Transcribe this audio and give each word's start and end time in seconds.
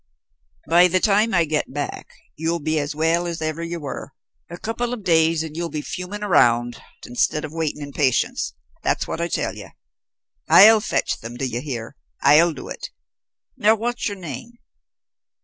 "By 0.67 0.87
the 0.87 0.99
time 0.99 1.31
I 1.31 1.45
get 1.45 1.71
back 1.71 2.07
you'll 2.35 2.59
be 2.59 2.79
as 2.79 2.95
well 2.95 3.27
as 3.27 3.39
ever 3.39 3.61
you 3.61 3.79
were. 3.79 4.13
A 4.49 4.57
couple 4.57 4.95
of 4.95 5.03
days 5.03 5.43
and 5.43 5.55
you'll 5.55 5.69
be 5.69 5.83
fuming 5.83 6.21
round 6.21 6.81
instead 7.05 7.45
of 7.45 7.53
waiting 7.53 7.83
in 7.83 7.93
patience 7.93 8.55
that's 8.81 9.07
what 9.07 9.21
I 9.21 9.27
tell 9.27 9.53
you. 9.53 9.69
I'll 10.49 10.79
fetch 10.79 11.19
them 11.19 11.35
do 11.37 11.45
you 11.45 11.61
hear? 11.61 11.97
I'll 12.19 12.51
do 12.51 12.67
it. 12.67 12.89
Now 13.55 13.75
what's 13.75 14.07
your 14.07 14.17
name? 14.17 14.53